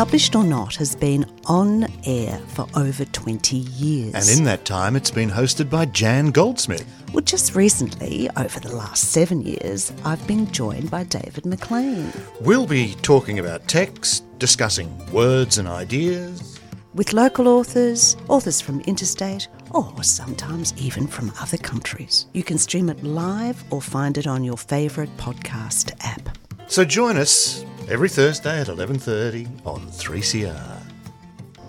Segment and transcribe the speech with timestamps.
[0.00, 4.14] Published or Not has been on air for over 20 years.
[4.14, 6.86] And in that time, it's been hosted by Jan Goldsmith.
[7.12, 12.10] Well, just recently, over the last seven years, I've been joined by David McLean.
[12.40, 16.58] We'll be talking about text, discussing words and ideas.
[16.94, 22.24] With local authors, authors from interstate, or sometimes even from other countries.
[22.32, 26.38] You can stream it live or find it on your favourite podcast app.
[26.68, 30.78] So join us every Thursday at 11:30 on 3CR.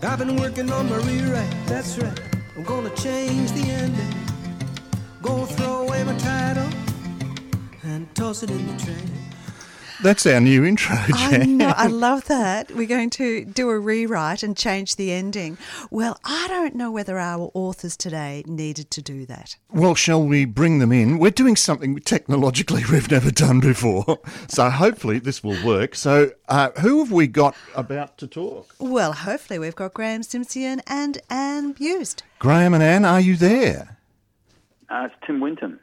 [0.04, 2.20] I've been working on my rewrite, that's right.
[2.55, 4.16] I'm gonna change the ending.
[5.22, 6.70] Gonna throw away my title
[7.84, 9.21] and toss it in the train.
[10.04, 12.72] That's our new intro, I know, I love that.
[12.72, 15.60] We're going to do a rewrite and change the ending.
[15.91, 19.58] Well, I don't know whether our authors today needed to do that.
[19.70, 21.20] Well, shall we bring them in?
[21.20, 24.20] We're doing something technologically we've never done before.
[24.48, 25.94] So hopefully this will work.
[25.94, 28.76] So uh, who have we got about to talk?
[28.80, 32.24] Well, hopefully we've got Graeme Simsion and Anne Buist.
[32.40, 33.99] Graeme and Anne, are you there?
[34.90, 35.79] Uh, it's Tim Winton.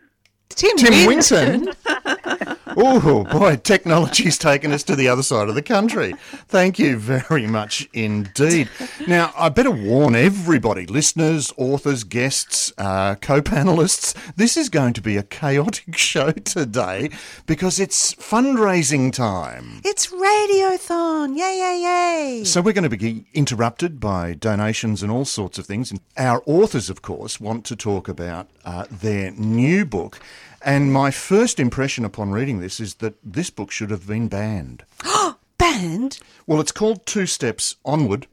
[0.49, 1.67] Tim, Tim Winton.
[1.67, 2.57] Winton.
[2.81, 6.15] oh boy, technology's taken us to the other side of the country.
[6.47, 8.69] Thank you very much indeed.
[9.07, 15.17] Now, I better warn everybody, listeners, authors, guests, uh, co-panelists, this is going to be
[15.17, 17.11] a chaotic show today
[17.47, 19.81] because it's fundraising time.
[19.85, 21.37] It's Radiothon.
[21.37, 22.45] Yay, yay, yay.
[22.45, 25.91] So we're going to be interrupted by donations and all sorts of things.
[25.91, 30.21] And our authors, of course, want to talk about uh, their new book.
[30.63, 34.85] And my first impression upon reading this is that this book should have been banned.
[35.59, 36.21] Band?
[36.47, 38.27] Well, it's called Two Steps Onward.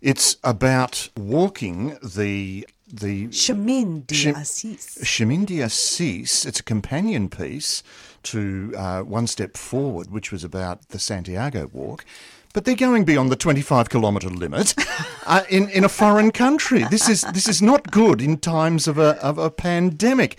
[0.00, 4.98] It's about walking the the Chemin de Chem- Assis.
[5.02, 6.44] Chemin d'Assise.
[6.44, 7.82] It's a companion piece
[8.24, 12.04] to uh, One Step Forward, which was about the Santiago Walk.
[12.52, 14.74] But they're going beyond the 25 kilometre limit
[15.26, 16.84] uh, in, in a foreign country.
[16.90, 20.36] This is, this is not good in times of a, of a pandemic.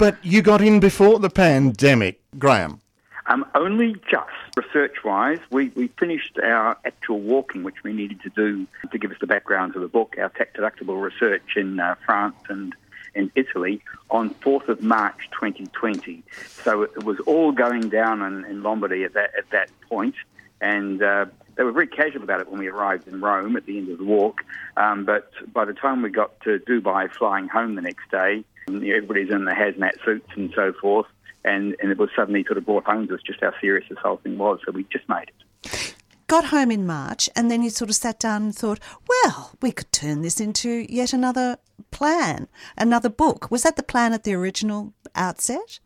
[0.00, 2.80] But you got in before the pandemic, Graeme.
[3.26, 8.66] Um, only just research-wise, we, we finished our actual walking, which we needed to do
[8.90, 12.74] to give us the background to the book, our tax-deductible research in uh, France and
[13.14, 16.22] in Italy on 4th of March 2020.
[16.64, 20.14] So it was all going down in, in Lombardy at that, at that point,
[20.62, 23.76] and uh, they were very casual about it when we arrived in Rome at the
[23.76, 24.44] end of the walk.
[24.78, 28.44] Um, but by the time we got to Dubai, flying home the next day,
[28.76, 31.06] everybody's in the hazmat suits and so forth,
[31.44, 33.98] and, and it was suddenly sort of brought home to us just how serious this
[34.02, 34.60] whole thing was.
[34.64, 35.30] So we just made
[35.62, 35.94] it.
[36.26, 38.78] Got home in March, and then you sort of sat down and thought,
[39.08, 41.58] well, we could turn this into yet another
[41.90, 43.50] plan, another book.
[43.50, 45.80] Was that the plan at the original outset?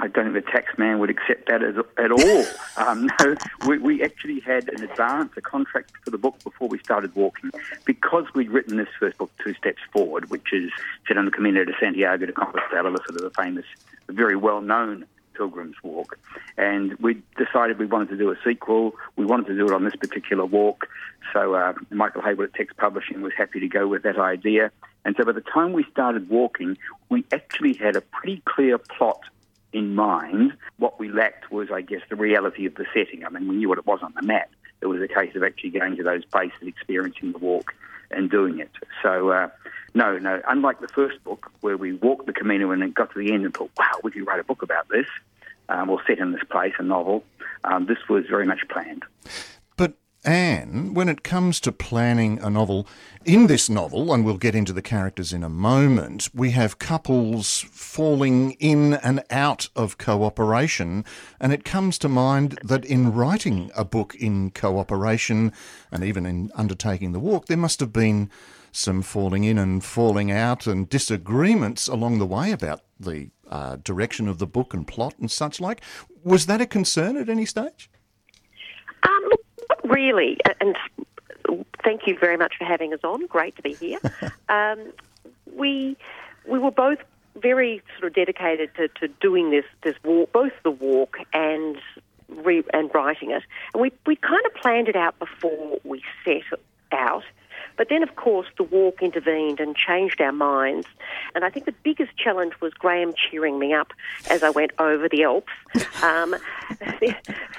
[0.00, 2.44] I don't think the tax man would accept that as, at all.
[2.76, 3.36] um, no,
[3.66, 7.50] we, we actually had an advance, a contract for the book before we started walking,
[7.84, 10.70] because we'd written this first book, Two Steps Forward, which is
[11.06, 13.64] set on the Camino de Santiago de Compostela, the sort of the famous,
[14.08, 15.04] very well-known
[15.34, 16.18] pilgrim's walk.
[16.56, 18.94] And we decided we wanted to do a sequel.
[19.16, 20.88] We wanted to do it on this particular walk.
[21.32, 24.70] So uh, Michael Heyward at Text Publishing was happy to go with that idea.
[25.04, 26.76] And so by the time we started walking,
[27.08, 29.20] we actually had a pretty clear plot
[29.72, 30.56] in mind.
[30.78, 33.24] What we lacked was, I guess, the reality of the setting.
[33.24, 34.50] I mean, we knew what it was on the map.
[34.80, 37.74] It was a case of actually going to those places, experiencing the walk,
[38.10, 38.70] and doing it.
[39.02, 39.48] So, uh,
[39.94, 40.40] no, no.
[40.46, 43.54] Unlike the first book, where we walked the Camino and got to the end and
[43.54, 45.06] thought, "Wow, we could write a book about this,"
[45.68, 47.24] um, or set in this place, a novel.
[47.64, 49.04] Um, this was very much planned.
[50.28, 52.86] Anne, when it comes to planning a novel,
[53.24, 57.64] in this novel, and we'll get into the characters in a moment, we have couples
[57.70, 61.02] falling in and out of cooperation.
[61.40, 65.50] And it comes to mind that in writing a book in cooperation,
[65.90, 68.30] and even in undertaking the walk, there must have been
[68.70, 74.28] some falling in and falling out and disagreements along the way about the uh, direction
[74.28, 75.80] of the book and plot and such like.
[76.22, 77.88] Was that a concern at any stage?
[79.02, 79.37] Um,
[79.88, 80.76] really, and
[81.82, 83.26] thank you very much for having us on.
[83.26, 83.98] Great to be here.
[84.48, 84.92] um,
[85.54, 85.96] we
[86.46, 86.98] we were both
[87.36, 91.76] very sort of dedicated to, to doing this this walk, both the walk and
[92.28, 93.42] re, and writing it.
[93.74, 96.42] And we we kind of planned it out before we set.
[97.78, 100.88] But then, of course, the walk intervened and changed our minds.
[101.34, 103.92] And I think the biggest challenge was Graeme cheering me up
[104.28, 105.52] as I went over the Alps.
[106.02, 106.36] Um,
[107.00, 107.16] the,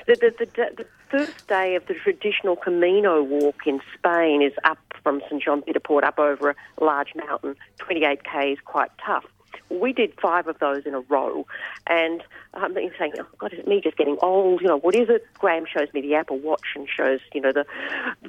[0.07, 4.77] the, the, the, the first day of the traditional Camino walk in Spain is up
[5.03, 7.55] from St John Piedport up over a large mountain.
[7.79, 9.25] 28k is quite tough.
[9.69, 11.45] We did five of those in a row,
[11.87, 12.23] and
[12.53, 14.61] I'm saying, oh God, is it me just getting old?
[14.61, 15.25] You know, what is it?
[15.35, 17.65] Graeme shows me the Apple Watch and shows, you know, the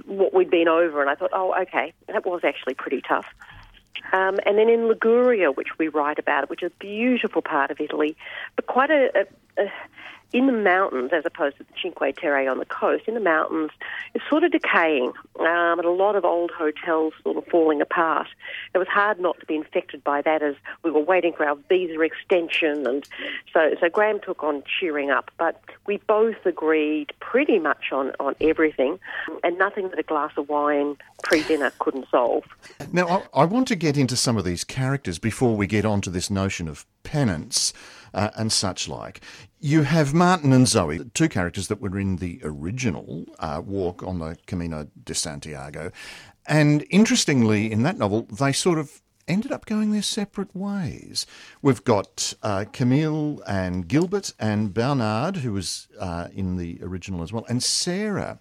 [0.06, 3.26] what we'd been over, and I thought, oh, okay, that was actually pretty tough.
[4.12, 7.81] Um, and then in Liguria, which we write about, which is a beautiful part of
[7.81, 8.16] Italy,
[8.56, 9.11] but quite a,
[9.58, 9.73] a, a
[10.32, 13.70] in the mountains, as opposed to the Cinque Terre on the coast, in the mountains,
[14.14, 18.28] it's sort of decaying, um, and a lot of old hotels sort of falling apart.
[18.74, 21.56] It was hard not to be infected by that as we were waiting for our
[21.68, 23.08] visa extension, and
[23.52, 25.30] so so Graeme took on cheering up.
[25.38, 28.98] But we both agreed pretty much on on everything,
[29.42, 32.44] and nothing that a glass of wine pre-dinner couldn't solve.
[32.92, 36.00] Now, I, I want to get into some of these characters before we get on
[36.02, 37.72] to this notion of penance
[38.14, 39.20] uh, and such like.
[39.60, 44.18] You have Martin and Zoe, two characters that were in the original uh, walk on
[44.18, 45.90] the Camino de Santiago.
[46.46, 51.24] And interestingly, in that novel, they sort of ended up going their separate ways.
[51.62, 57.32] We've got uh, Camille and Gilbert and Bernard, who was uh, in the original as
[57.32, 58.40] well, and Sarah.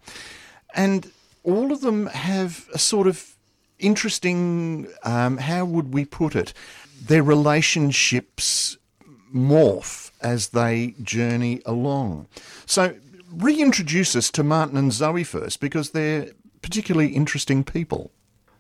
[0.74, 1.12] And
[1.44, 3.36] all of them have a sort of
[3.78, 6.54] interesting, um, how would we put it?
[7.02, 8.78] Their relationships
[9.34, 12.28] morph as they journey along.
[12.66, 12.96] So,
[13.32, 16.30] reintroduce us to Martin and Zoe first because they're
[16.62, 18.12] particularly interesting people.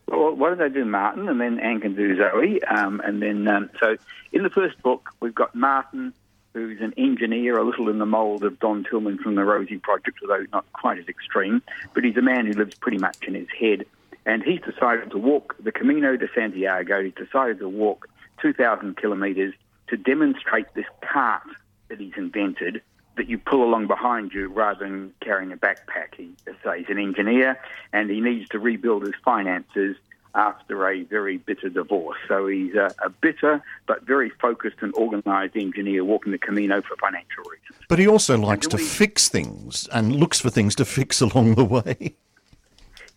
[0.07, 2.63] Well, why don't I do Martin and then Anne can do Zoe?
[2.63, 3.97] Um, and then, um, so
[4.31, 6.13] in the first book, we've got Martin,
[6.53, 10.17] who's an engineer, a little in the mould of Don Tillman from the Rosie Project,
[10.21, 11.61] although not quite as extreme.
[11.93, 13.85] But he's a man who lives pretty much in his head.
[14.25, 17.03] And he's decided to walk the Camino de Santiago.
[17.03, 18.07] He's decided to walk
[18.41, 19.53] 2,000 kilometres
[19.89, 21.43] to demonstrate this cart
[21.89, 22.81] that he's invented
[23.17, 26.15] that you pull along behind you rather than carrying a backpack.
[26.15, 26.31] He,
[26.63, 27.59] say, he's an engineer
[27.91, 29.97] and he needs to rebuild his finances
[30.35, 32.17] after a very bitter divorce.
[32.27, 36.95] So he's a, a bitter but very focused and organised engineer walking the Camino for
[36.97, 37.85] financial reasons.
[37.89, 41.65] But he also likes to fix things and looks for things to fix along the
[41.65, 42.15] way.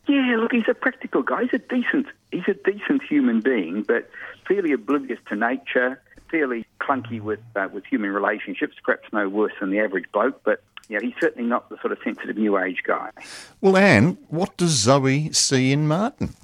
[0.09, 1.43] Yeah, look, he's a practical guy.
[1.43, 4.11] He's a decent, he's a decent human being, but
[4.49, 6.03] fairly oblivious to nature
[6.33, 10.61] fairly clunky with uh, with human relationships, perhaps no worse than the average bloke, but
[10.89, 13.11] you know, he's certainly not the sort of sensitive new age guy.
[13.61, 16.35] Well, Anne, what does Zoe see in Martin?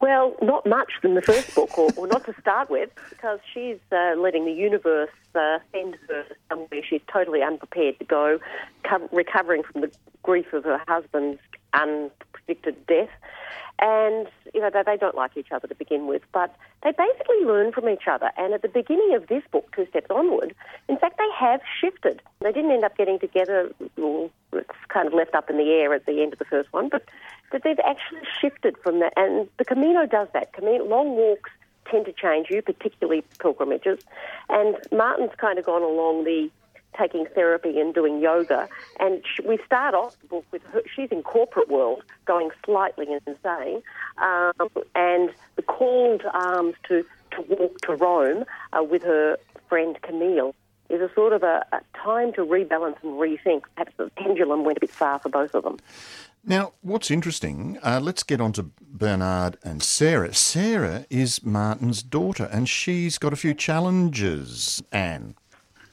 [0.00, 3.78] Well, not much in the first book, or, or not to start with, because she's
[3.92, 8.38] uh, letting the universe uh, send her somewhere she's totally unprepared to go,
[8.84, 9.90] co- recovering from the
[10.22, 11.40] grief of her husband's
[11.76, 13.10] unpredicted death
[13.78, 17.44] and you know they, they don't like each other to begin with, but they basically
[17.44, 18.30] learn from each other.
[18.36, 20.54] And at the beginning of this book, Two Steps Onward,
[20.88, 22.22] in fact, they have shifted.
[22.40, 23.70] They didn't end up getting together.
[23.96, 26.72] Well, it's kind of left up in the air at the end of the first
[26.72, 27.04] one, but
[27.50, 29.12] but they've actually shifted from that.
[29.16, 30.52] And the Camino does that.
[30.52, 31.50] Camino, long walks
[31.90, 34.00] tend to change you, particularly pilgrimages.
[34.48, 36.50] And Martin's kind of gone along the
[36.98, 38.68] taking therapy and doing yoga.
[39.00, 43.82] And we start off the book with her, she's in corporate world, going slightly insane,
[44.18, 49.38] um, and the call to arms to, to walk to Rome uh, with her
[49.68, 50.54] friend Camille
[50.88, 53.62] is a sort of a, a time to rebalance and rethink.
[53.74, 55.78] Perhaps the pendulum went a bit far for both of them.
[56.48, 60.32] Now, what's interesting, uh, let's get on to Bernard and Sarah.
[60.32, 65.34] Sarah is Martin's daughter, and she's got a few challenges, Anne.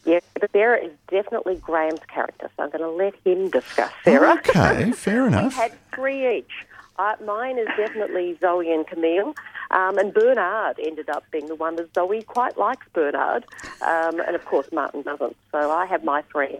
[0.06, 4.34] Yeah, but Sarah is definitely Graeme's character, so I'm going to let him discuss Sarah.
[4.34, 5.54] Okay, fair enough.
[5.54, 6.66] we had three each.
[7.00, 9.34] Uh, mine is definitely Zoe and Camille,
[9.72, 13.46] um, and Bernard ended up being the one that Zoe quite likes Bernard,
[13.82, 15.36] um, and of course Martin doesn't.
[15.52, 16.56] So I have my three.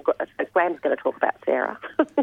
[0.54, 1.78] Graeme's going to talk about Sarah.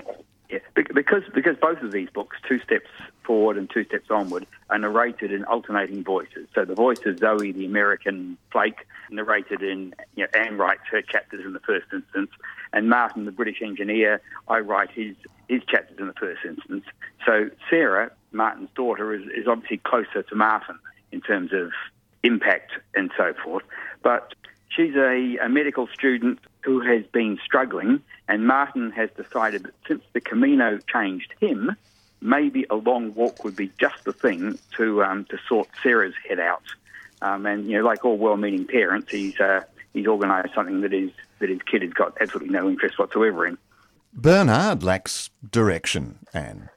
[0.51, 2.91] Yeah, because because both of these books, Two Steps
[3.23, 6.49] Forward and Two Steps Onward, are narrated in alternating voices.
[6.55, 11.03] So the voice of Zoe, the American flake, narrated in you know, Anne writes her
[11.03, 12.31] chapters in the first instance,
[12.73, 15.15] and Martin, the British engineer, I write his
[15.49, 16.85] his chapters in the first instance.
[17.25, 20.79] So Sarah, Martin's daughter, is, is obviously closer to Martin
[21.13, 21.71] in terms of
[22.25, 23.65] impact and so forth,
[24.03, 24.35] but
[24.69, 30.05] she's a, a medical student who has been struggling, and Martin has decided that since
[30.13, 31.75] the Camino changed him,
[32.21, 36.39] maybe a long walk would be just the thing to um, to sort Sarah's head
[36.39, 36.63] out.
[37.23, 41.11] Um, and you know, like all well-meaning parents, he's uh, he's organised something that is
[41.41, 43.59] that his kid has got absolutely no interest whatsoever in.
[44.13, 46.71] Bernard lacks direction, Anne.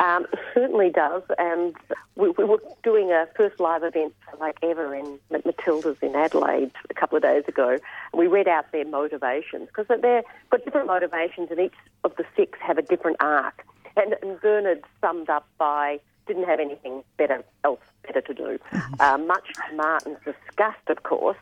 [0.00, 1.76] Um, certainly does, and
[2.16, 6.94] we, we, were doing a first live event like ever in Matilda's in Adelaide a
[6.94, 7.76] couple of days ago.
[8.14, 12.58] We read out their motivations because they've got different motivations, and each of the six
[12.62, 13.66] have a different arc.
[13.94, 18.58] And, and Bernard summed up by didn't have anything better else better to do.
[19.00, 21.36] Uh, much to Martin's disgust, of course.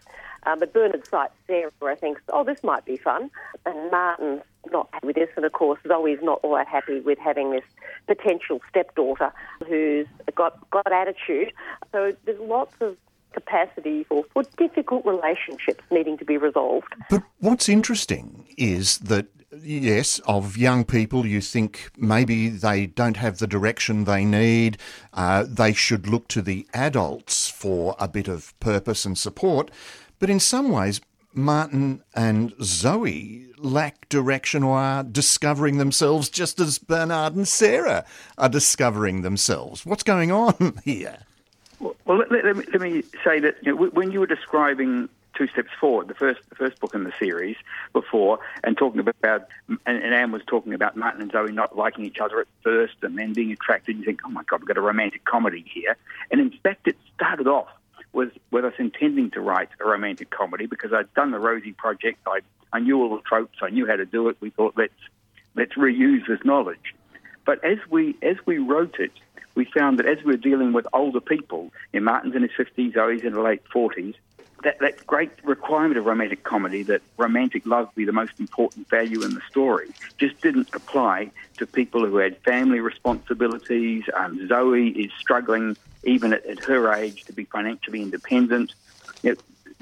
[0.46, 3.30] Uh, but Bernard cites Sarah and thinks, oh, this might be fun.
[3.66, 5.28] And Martin's not happy with this.
[5.37, 7.64] And of course, Zoe's not all that happy with having this
[8.06, 9.32] potential stepdaughter
[9.66, 11.52] who's got, got attitude.
[11.92, 12.96] So there's lots of
[13.32, 16.94] capacity for, for difficult relationships needing to be resolved.
[17.10, 19.26] But what's interesting is that
[19.62, 24.78] yes, of young people, you think maybe they don't have the direction they need.
[25.12, 29.70] Uh, they should look to the adults for a bit of purpose and support.
[30.18, 31.00] But in some ways,
[31.32, 38.04] Martin and Zoe lack direction or are discovering themselves just as Bernard and Sarah
[38.37, 39.85] are discovering themselves.
[39.85, 41.18] What's going on here?
[41.80, 45.08] Well, let, let, me, let me say that you know, when you were describing
[45.38, 47.56] two steps forward, the first the first book in the series
[47.92, 52.04] before, and talking about and, and Anne was talking about Martin and Zoe not liking
[52.04, 53.97] each other at first, and then being attracted.
[53.97, 55.97] You think, oh my God, we've got a romantic comedy here,
[56.32, 57.68] and in fact, it started off
[58.18, 62.18] with with us intending to write a romantic comedy because I'd done the Rosie project.
[62.26, 62.40] I
[62.72, 63.58] I knew all the tropes.
[63.62, 64.37] I knew how to do it.
[64.40, 65.00] We thought let's
[65.54, 66.96] let's reuse this knowledge.
[67.46, 69.12] But as we as we wrote it,
[69.54, 72.94] we found that as we were dealing with older people, in Martin's in his fifties,
[72.94, 74.16] Zoe's in her late forties,
[74.64, 79.22] that, that great requirement of romantic comedy that romantic love be the most important value
[79.22, 84.04] in the story just didn't apply to people who had family responsibilities.
[84.14, 85.76] Um, Zoe is struggling,
[86.08, 88.74] even at, at, her age, to be financially independent.
[89.22, 89.36] You know,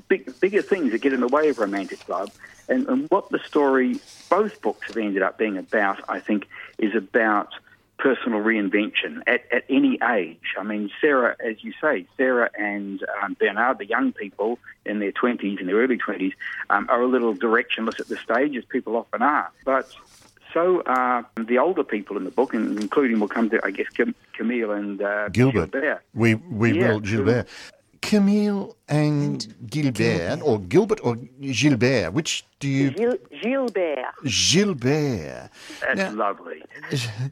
[0.09, 2.31] big, bigger things that get in the way of romantic love.
[2.69, 6.95] And, and what the story, both books have ended up being about, I think, is
[6.95, 7.55] about
[7.99, 10.55] personal reinvention at, at any age.
[10.59, 15.13] I mean, Sarah, as you say, Sarah and um, Bernard, the young people in their
[15.13, 16.35] 20s, in their early 20s,
[16.69, 19.51] um, are a little directionless at this stage, as people often are.
[19.65, 19.91] But
[20.53, 23.87] so are the older people in the book, including we'll come to, I guess,
[24.33, 25.73] Camille and uh, Gilbert.
[25.73, 26.03] Gilbert.
[26.15, 27.49] We, we yeah, will, Gilbert.
[28.03, 32.91] Camille and, and Gilbert, Gilbert, or Gilbert or Gilbert, which do you?
[32.93, 34.05] Gil- Gilbert.
[34.25, 35.51] Gilbert.
[35.81, 36.63] That's now, lovely.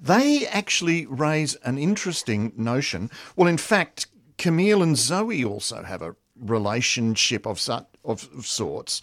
[0.03, 3.11] They actually raise an interesting notion.
[3.37, 9.03] Well, in fact, Camille and Zoe also have a relationship of, of, of sorts.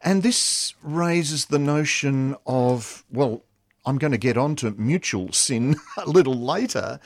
[0.00, 3.42] And this raises the notion of, well,
[3.84, 7.00] I'm going to get on to mutual sin a little later,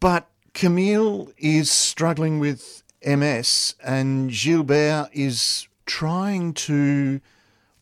[0.00, 7.20] but Camille is struggling with MS, and Gilbert is trying to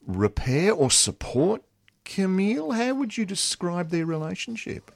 [0.07, 1.63] repair or support
[2.05, 2.73] Camille.
[2.73, 4.91] How would you describe their relationship?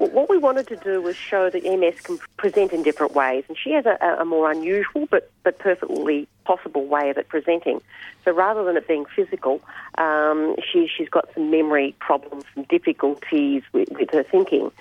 [0.00, 3.58] What we wanted to do was show that MS can present in different ways, and
[3.58, 7.82] she has a, a more unusual but, but perfectly possible way of it presenting.
[8.24, 9.60] So rather than it being physical,
[9.98, 14.72] um, she, she's got some memory problems, some difficulties with, with her thinking.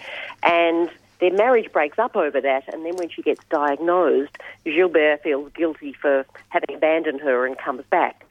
[0.42, 5.52] And their marriage breaks up over that, and then when she gets diagnosed, Gilbert feels
[5.52, 8.26] guilty for having abandoned her and comes back.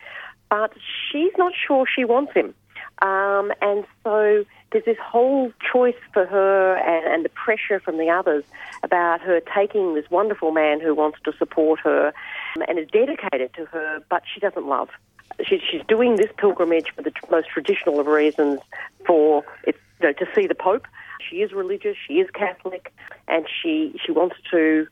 [0.49, 0.73] But
[1.13, 2.55] she's not sure she wants him.
[3.03, 8.11] Um, and so there's this whole choice for her and, and, the pressure from the
[8.11, 8.45] others
[8.83, 12.13] about her taking this wonderful man who wants to support her
[12.69, 14.91] and is dedicated to her, but she doesn't love.
[15.43, 18.61] She, she's doing this pilgrimage for the most traditional of reasons
[19.07, 20.87] for it, you know, to see the Pope
[21.29, 22.93] she is religious, she is Catholic,
[23.27, 24.87] and she, she wants to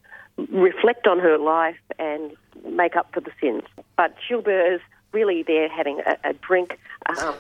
[0.50, 2.32] reflect on her life and
[2.68, 3.62] make up for the sins.
[3.96, 4.80] But Gilbert is
[5.16, 7.34] really there having a, a drink, um,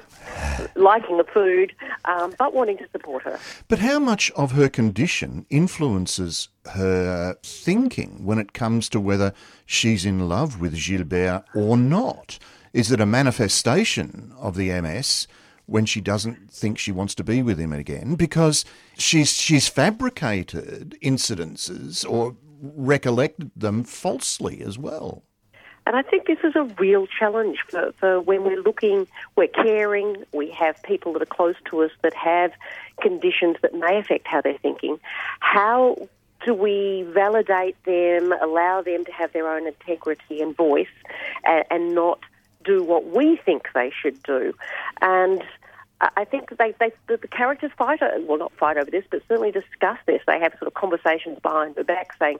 [0.74, 1.74] liking the food,
[2.06, 3.38] um, but wanting to support her.
[3.68, 9.34] But how much of her condition influences her thinking when it comes to whether
[9.66, 12.38] she's in love with Gilbert or not?
[12.72, 15.28] Is it a manifestation of the MS?
[15.68, 18.64] when she doesn't think she wants to be with him again because
[18.96, 25.24] she's she's fabricated incidences or recollected them falsely as well.
[25.86, 30.24] And I think this is a real challenge for, for when we're looking, we're caring,
[30.32, 32.52] we have people that are close to us that have
[33.00, 34.98] conditions that may affect how they're thinking.
[35.38, 36.08] How
[36.44, 40.86] do we validate them, allow them to have their own integrity and voice,
[41.44, 42.20] and, and not
[42.64, 44.52] do what we think they should do.
[45.00, 45.42] And
[46.00, 49.52] I think they, they the, the characters fight, well, not fight over this, but certainly
[49.52, 50.20] discuss this.
[50.26, 52.38] They have sort of conversations behind the back saying,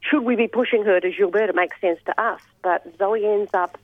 [0.00, 1.50] should we be pushing her to Gilbert?
[1.50, 2.40] It makes sense to us.
[2.62, 3.78] But Zoe ends up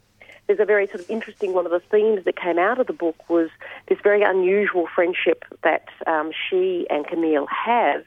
[0.46, 2.92] there's a very sort of interesting one of the themes that came out of the
[2.92, 3.50] book was
[3.88, 8.04] this very unusual friendship that um, she and Camille have.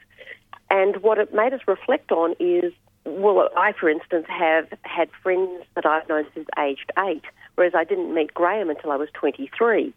[0.70, 2.72] And what it made us reflect on is,
[3.04, 7.24] well, I, for instance, have had friends that I've known since aged eight
[7.60, 9.92] whereas I didn't meet Graeme until I was 23.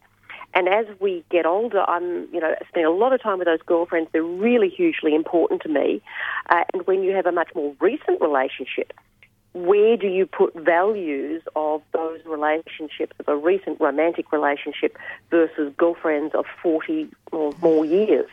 [0.54, 3.62] And as we get older, I'm, you know, spending a lot of time with those
[3.66, 4.10] girlfriends.
[4.12, 6.02] They're really hugely important to me.
[6.50, 8.94] Uh, and when you have a much more recent relationship,
[9.54, 14.98] where do you put values of those relationships, of a recent romantic relationship
[15.30, 18.30] versus girlfriends of 40 or more years?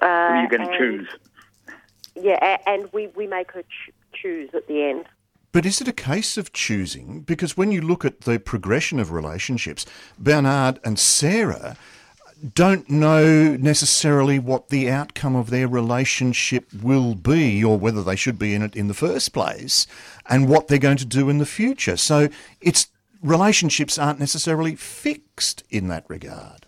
[0.00, 1.08] Uh, you're you going to choose.
[2.14, 5.06] Yeah, and we, we make her ch- choose at the end.
[5.52, 7.20] But is it a case of choosing?
[7.20, 9.84] Because when you look at the progression of relationships,
[10.18, 11.76] Bernard and Sarah
[12.54, 18.38] don't know necessarily what the outcome of their relationship will be or whether they should
[18.38, 19.86] be in it in the first place
[20.26, 21.96] and what they're going to do in the future.
[21.96, 22.28] So
[22.60, 22.88] it's
[23.22, 26.66] relationships aren't necessarily fixed in that regard.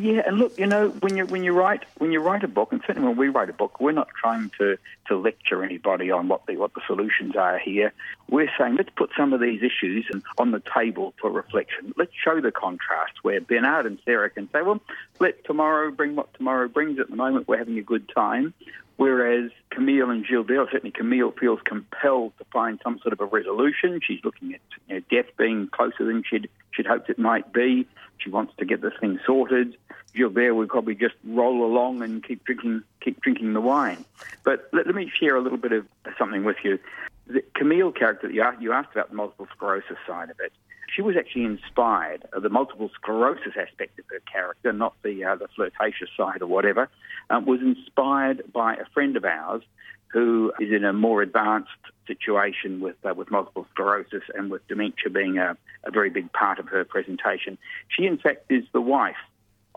[0.00, 2.72] Yeah, and look, you know, when you when you write when you write a book,
[2.72, 4.78] and certainly when we write a book, we're not trying to,
[5.08, 7.92] to lecture anybody on what the what the solutions are here.
[8.30, 10.06] We're saying let's put some of these issues
[10.38, 11.92] on the table for reflection.
[11.98, 14.80] Let's show the contrast where Bernard and Sarah can say, well,
[15.18, 16.98] let tomorrow bring what tomorrow brings.
[16.98, 18.54] At the moment, we're having a good time.
[18.96, 24.00] Whereas Camille and Gilbert, certainly Camille feels compelled to find some sort of a resolution.
[24.02, 27.86] She's looking at you know, death being closer than she'd, she'd hoped it might be.
[28.18, 29.76] She wants to get this thing sorted.
[30.14, 34.04] Gilbert would probably just roll along and keep drinking, keep drinking the wine.
[34.44, 35.86] But let, let me share a little bit of
[36.18, 36.78] something with you.
[37.26, 40.52] The Camille character that you asked, you asked about the multiple sclerosis side of it
[40.94, 45.36] she was actually inspired, uh, the multiple sclerosis aspect of her character, not the uh,
[45.36, 46.88] the flirtatious side or whatever,
[47.30, 49.62] um, was inspired by a friend of ours
[50.08, 51.70] who is in a more advanced
[52.06, 56.58] situation with uh, with multiple sclerosis and with dementia being a, a very big part
[56.58, 57.56] of her presentation.
[57.88, 59.16] She, in fact, is the wife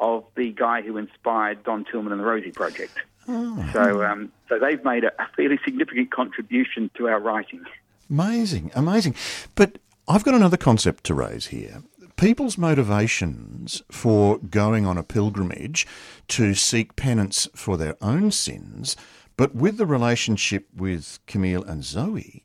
[0.04, 2.98] of the guy who inspired Don Tillman and the Rosie Project.
[3.28, 3.70] Oh.
[3.72, 7.64] So, um, so they've made a, a fairly significant contribution to our writing.
[8.10, 9.16] Amazing, amazing.
[9.56, 11.84] But I've got another concept to raise here.
[12.18, 15.88] People's motivations for going on a pilgrimage
[16.28, 18.98] to seek penance for their own sins,
[19.38, 22.44] but with the relationship with Camille and Zoe,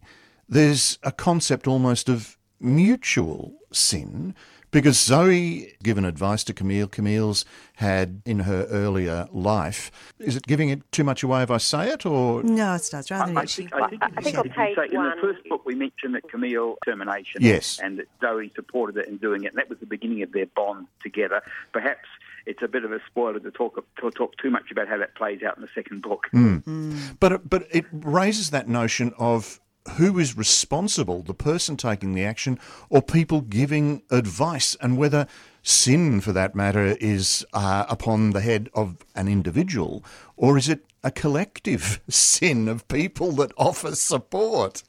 [0.48, 4.34] there's a concept almost of mutual sin
[4.70, 6.88] because Zoe given advice to Camille.
[6.88, 7.44] Camille's
[7.76, 9.90] had in her earlier life.
[10.18, 12.74] Is it giving it too much away if I say it, or no?
[12.74, 13.10] It's not.
[13.10, 15.48] Rather I, I think, I think, I think on page say, one, in the first
[15.48, 19.48] book we mentioned that Camille termination, yes, and that Zoe supported it in doing it,
[19.48, 21.42] and that was the beginning of their bond together.
[21.72, 22.08] Perhaps
[22.46, 25.14] it's a bit of a spoiler to talk to talk too much about how that
[25.14, 26.28] plays out in the second book.
[26.32, 26.62] Mm.
[26.64, 27.16] Mm.
[27.20, 29.60] But but it raises that notion of
[29.96, 35.26] who is responsible, the person taking the action or people giving advice, and whether
[35.62, 40.04] sin, for that matter, is uh, upon the head of an individual
[40.36, 44.82] or is it a collective sin of people that offer support?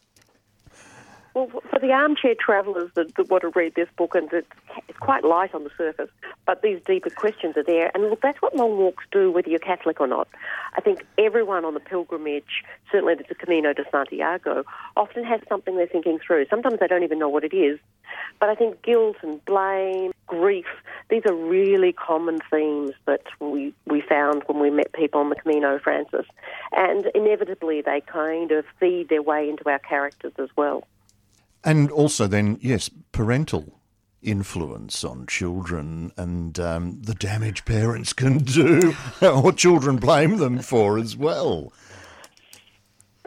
[1.33, 4.47] Well, for the armchair travellers that, that, want to read this book, and it's,
[4.87, 6.09] it's quite light on the surface,
[6.45, 7.91] but these deeper questions are there.
[7.93, 10.27] And look, that's what long walks do, whether you're Catholic or not.
[10.75, 14.63] I think everyone on the pilgrimage, certainly the Camino de Santiago,
[14.95, 16.45] often has something they're thinking through.
[16.49, 17.79] Sometimes they don't even know what it is.
[18.39, 20.65] But I think guilt and blame, grief,
[21.09, 25.35] these are really common themes that we, we found when we met people on the
[25.35, 26.25] Camino Francés.
[26.71, 30.87] And inevitably, they kind of feed their way into our characters as well.
[31.63, 33.78] And also, then, yes, parental
[34.21, 40.97] influence on children and um, the damage parents can do, or children blame them for
[40.97, 41.71] as well.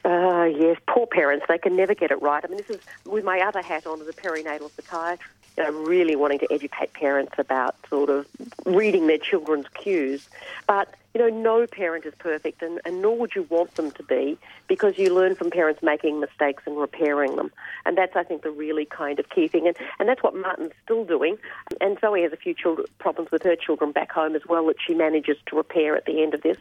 [0.04, 2.44] Uh, yes, poor parents, they can never get it right.
[2.44, 5.70] I mean, this is with my other hat on as a perinatal psychiatrist you know,
[5.70, 8.26] really wanting to educate parents about sort of
[8.64, 10.28] reading their children's cues.
[10.66, 14.02] But, you know, no parent is perfect, and, and nor would you want them to
[14.02, 17.50] be, because you learn from parents making mistakes and repairing them.
[17.84, 19.66] And that's, I think, the really kind of key thing.
[19.66, 21.36] And, and that's what Martin's still doing.
[21.80, 24.76] And Zoe has a few children, problems with her children back home as well that
[24.84, 26.56] she manages to repair at the end of this.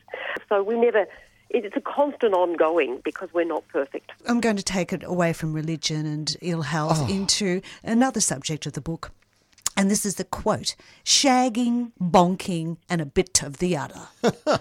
[0.49, 1.07] So we never
[1.53, 4.11] it's a constant ongoing because we're not perfect.
[4.27, 7.07] I'm going to take it away from religion and ill health oh.
[7.09, 9.11] into another subject of the book.
[9.77, 14.07] And this is the quote shagging, bonking, and a bit of the other.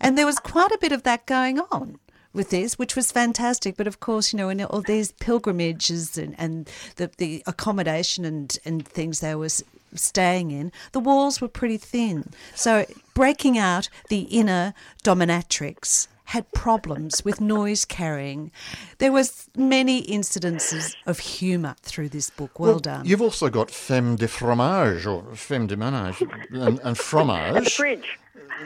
[0.00, 1.98] and there was quite a bit of that going on
[2.32, 3.76] with this, which was fantastic.
[3.76, 8.56] But of course, you know, in all these pilgrimages and, and the, the accommodation and,
[8.64, 9.50] and things they were
[9.94, 12.30] staying in, the walls were pretty thin.
[12.54, 14.74] So breaking out the inner
[15.04, 18.50] dominatrix had problems with noise carrying.
[18.96, 22.58] There was many incidences of humour through this book.
[22.58, 23.04] Well, well, done.
[23.04, 27.54] You've also got femme de fromage or femme de ménage and, and fromage.
[27.56, 28.18] At the fridge.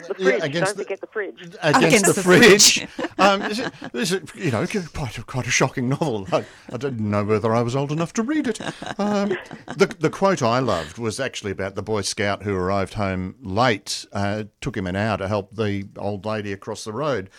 [0.09, 0.43] The fridge.
[0.43, 1.41] against Don't the- forget the fridge.
[1.43, 2.87] against, Against the, the fridge.
[3.19, 6.27] um, this, is, this is, you know, quite a, quite a shocking novel.
[6.33, 8.61] I, I didn't know whether I was old enough to read it.
[8.99, 9.37] Um,
[9.77, 14.05] the, the quote I loved was actually about the Boy Scout who arrived home late,
[14.13, 17.31] uh, took him an hour to help the old lady across the road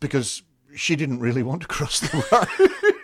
[0.00, 0.42] because
[0.74, 2.94] she didn't really want to cross the road.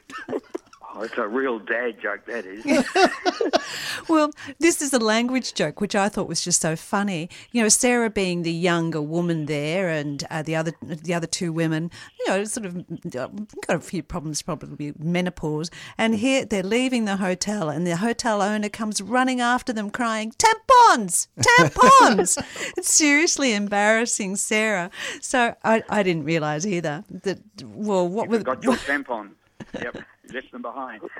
[0.99, 2.65] Oh, it's a real dad joke, that is.
[4.09, 7.29] Well, this is a language joke, which I thought was just so funny.
[7.53, 11.53] You know, Sarah being the younger woman there, and uh, the other the other two
[11.53, 13.29] women, you know, sort of uh,
[13.67, 15.71] got a few problems, probably menopause.
[15.99, 20.33] And here they're leaving the hotel, and the hotel owner comes running after them, crying,
[20.39, 22.43] "Tampons, tampons!"
[22.79, 24.91] it's seriously embarrassing Sarah.
[25.21, 27.41] So I, I didn't realise either that.
[27.63, 29.33] Well, what You were forgot your tampon?
[29.75, 29.99] Yep,
[30.33, 31.03] left them behind.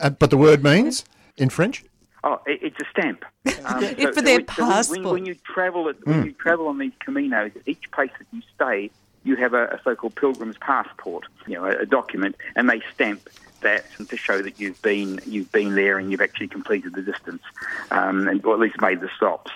[0.00, 1.04] Uh, but the word means
[1.36, 1.84] in French.
[2.24, 3.24] Oh, it, it's a stamp.
[3.64, 5.04] Um, It- for their when- when- passport.
[5.04, 8.90] When, you travel, at, when you travel on these caminos, each place that you stay,
[9.24, 13.28] you have a, a so-called pilgrim's passport, you know, a, a document, and they stamp
[13.60, 17.42] that to show that you've been you've been there and you've actually completed the distance,
[17.90, 19.50] um, and or at least made the stops.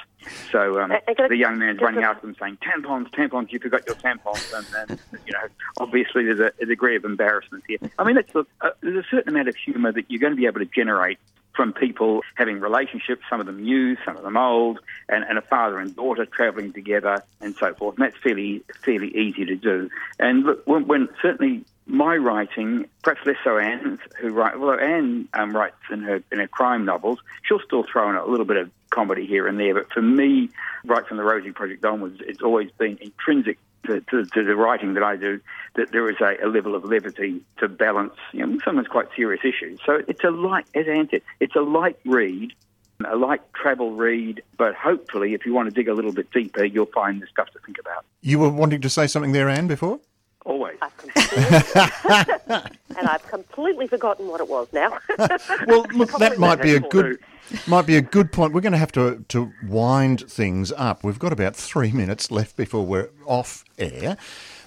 [0.51, 3.53] So um, Uh, uh, I- the young man's running after them saying, "Tampons, tampons!
[3.53, 5.47] You forgot your tampons!" And, and you know,
[5.79, 7.79] obviously there's a, a degree of embarrassment here.
[7.99, 10.37] I mean, it's a, a, there's a certain amount of humour that you're going to
[10.37, 11.19] be able to generate
[11.55, 15.43] from people having relationships, some of them new, some of them old, and, and a
[15.43, 17.97] father and daughter travelling together and so forth.
[17.97, 19.90] And that's fairly fairly easy to do.
[20.19, 25.29] And look, when, when certainly my writing, perhaps less so Anne's, who write well, Anne
[25.35, 27.19] um, writes in her in her crime novels.
[27.43, 30.51] She'll still throw in a little bit of comedy here and there, but for me,
[30.85, 35.03] right from the Rosie Project onwards, it's always been intrinsic to, to, the writing that
[35.03, 35.40] I do
[35.75, 39.44] that there is a, a level of levity to balance, you know, sometimes quite serious
[39.44, 39.81] issues.
[39.85, 42.53] So it's a light, as Anne said, it's a light read,
[43.05, 46.64] a light travel read, but hopefully, if you want to dig a little bit deeper,
[46.64, 48.05] you'll find the stuff to think about.
[48.20, 50.01] You were wanting to say something there, Anne, before?
[50.45, 50.77] Always.
[50.83, 50.93] I've
[52.99, 54.99] and I've completely forgotten what it was now.
[55.67, 57.19] Well, look, that might be a good
[57.67, 58.53] might be a good point.
[58.53, 61.03] We're going to have to to wind things up.
[61.03, 64.17] We've got about three minutes left before we're off air.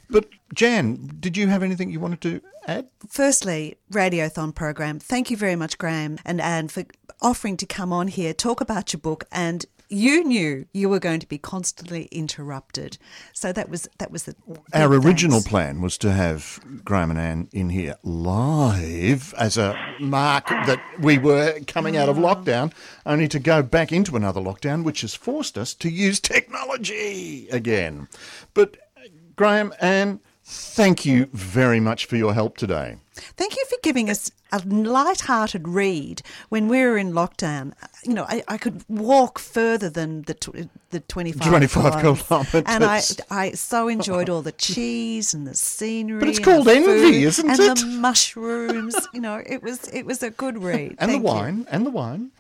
[0.10, 2.88] But Jan, did you have anything you wanted to add?
[3.08, 5.00] Firstly, Radiothon program.
[5.00, 6.86] Thank you very much, Graeme and Anne, for
[7.22, 11.20] offering to come on here, talk about your book, and you knew you were going
[11.20, 12.98] to be constantly interrupted.
[13.34, 14.36] So that was that was the
[14.74, 15.50] Our original thanks.
[15.50, 21.18] plan was to have Graeme and Anne in here live as a mark that we
[21.18, 22.22] were coming out of oh.
[22.22, 22.74] lockdown,
[23.06, 28.08] only to go back into another lockdown, which has forced us to use technology again.
[28.54, 32.96] But uh, Graeme, Anne, thank you very much for your help today.
[33.36, 37.74] Thank you for giving us a light-hearted read when we were in lockdown.
[38.04, 42.64] You know, I, I could walk further than the tw- the 25, 25 kilometres.
[42.66, 43.02] And I.
[43.30, 46.20] I so enjoyed all the cheese and the scenery.
[46.20, 47.78] But it's and called the envy, isn't and it?
[47.80, 48.96] the mushrooms.
[49.14, 50.92] you know, it was it was a good read.
[51.00, 51.36] And Thank the you.
[51.36, 52.32] wine, and the wine.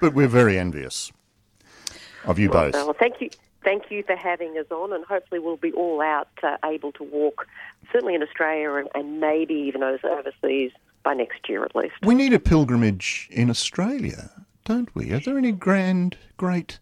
[0.00, 1.12] But we're very envious
[2.24, 2.74] of you both.
[2.74, 3.30] well, thank you.
[3.66, 7.02] Thank you for having us on, and hopefully we'll be all out uh, able to
[7.02, 7.48] walk,
[7.92, 10.70] certainly in Australia and, and maybe even overseas
[11.02, 11.94] by next year at least.
[12.04, 14.30] We need a pilgrimage in Australia,
[14.66, 15.10] don't we?
[15.12, 16.78] Are there any grand, great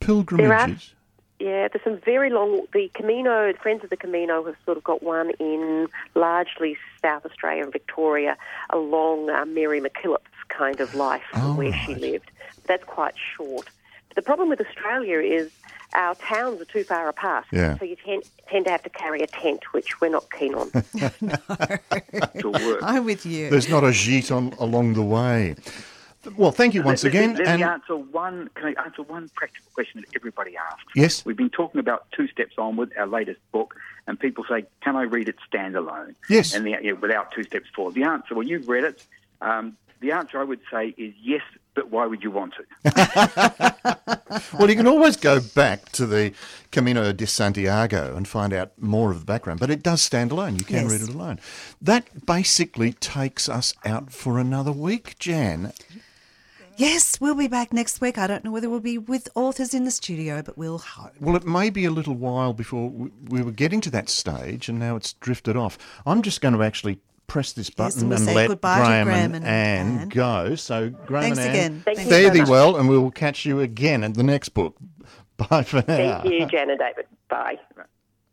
[0.00, 0.92] pilgrimages?
[1.40, 2.66] Yeah, there's some very long.
[2.74, 7.62] The Camino, Friends of the Camino, have sort of got one in largely South Australia
[7.62, 8.36] and Victoria
[8.68, 12.30] along uh, Mary MacKillop's kind of life Oh, where she lived.
[12.66, 13.70] That's quite short.
[14.08, 15.50] But the problem with Australia is
[15.94, 17.46] our towns are too far apart.
[17.52, 17.78] Yeah.
[17.78, 20.70] So you tend, tend to have to carry a tent, which we're not keen on.
[20.72, 22.80] to work.
[22.82, 23.50] I'm with you.
[23.50, 25.54] There's not a gîte on along the way.
[26.36, 27.36] Well, thank you once Let- let- again.
[27.36, 28.50] Let, and me answer one.
[28.54, 30.82] Can I answer one practical question that everybody asks?
[30.94, 31.24] Yes.
[31.24, 33.74] We've been talking about two steps on with our latest book,
[34.06, 36.54] and people say, "Can I read it standalone?" Yes.
[36.54, 37.94] And the, yeah, without two steps forward.
[37.94, 39.06] The answer, well, you've read it.
[39.40, 41.42] Um, the answer I would say is yes,
[41.78, 43.76] but why would you want to?
[44.58, 46.32] well, you can always go back to the
[46.72, 50.56] Camino de Santiago and find out more of the background, but it does stand alone.
[50.56, 50.90] You can Yes.
[50.90, 51.38] read it alone.
[51.80, 55.72] That basically takes us out for another week, Jan.
[56.76, 58.18] Yes, we'll be back next week.
[58.18, 61.12] I don't know whether we'll be with authors in the studio, but we'll hope.
[61.20, 64.68] Well, it may be a little while before we, we were getting to that stage,
[64.68, 65.78] and now it's drifted off.
[66.06, 69.34] I'm just going to actually press this Yes, button and we'll and let Graeme, Graeme
[69.34, 70.08] and, and Anne Anne.
[70.08, 70.54] go.
[70.56, 71.82] So, Graeme Thanks and Anne, again.
[71.84, 72.48] Thank fare so thee much.
[72.48, 74.76] well, and we will catch you again in the next book.
[75.36, 76.22] Bye for now.
[76.22, 77.06] Thank you, Jan and David.
[77.28, 77.58] Bye.